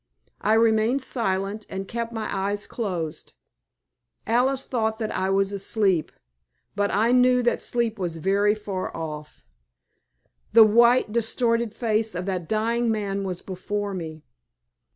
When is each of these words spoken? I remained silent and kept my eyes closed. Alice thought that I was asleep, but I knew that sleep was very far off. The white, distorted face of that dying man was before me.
I 0.41 0.53
remained 0.55 1.03
silent 1.03 1.67
and 1.69 1.87
kept 1.87 2.11
my 2.11 2.27
eyes 2.35 2.65
closed. 2.65 3.33
Alice 4.25 4.65
thought 4.65 4.97
that 4.97 5.11
I 5.15 5.29
was 5.29 5.51
asleep, 5.51 6.11
but 6.75 6.89
I 6.89 7.11
knew 7.11 7.43
that 7.43 7.61
sleep 7.61 7.99
was 7.99 8.17
very 8.17 8.55
far 8.55 8.89
off. 8.97 9.45
The 10.53 10.63
white, 10.63 11.11
distorted 11.11 11.75
face 11.75 12.15
of 12.15 12.25
that 12.25 12.49
dying 12.49 12.89
man 12.91 13.23
was 13.23 13.43
before 13.43 13.93
me. 13.93 14.23